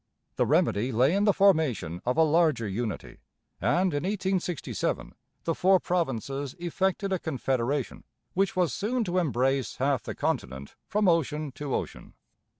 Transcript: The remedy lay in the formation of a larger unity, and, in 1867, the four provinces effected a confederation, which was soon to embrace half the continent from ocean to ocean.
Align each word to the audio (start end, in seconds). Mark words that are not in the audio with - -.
The 0.35 0.47
remedy 0.47 0.91
lay 0.91 1.13
in 1.13 1.25
the 1.25 1.31
formation 1.31 2.01
of 2.07 2.17
a 2.17 2.23
larger 2.23 2.67
unity, 2.67 3.19
and, 3.61 3.93
in 3.93 4.01
1867, 4.01 5.13
the 5.43 5.53
four 5.53 5.79
provinces 5.79 6.55
effected 6.57 7.13
a 7.13 7.19
confederation, 7.19 8.03
which 8.33 8.55
was 8.55 8.73
soon 8.73 9.03
to 9.03 9.19
embrace 9.19 9.75
half 9.75 10.01
the 10.01 10.15
continent 10.15 10.73
from 10.87 11.07
ocean 11.07 11.51
to 11.51 11.75
ocean. 11.75 12.15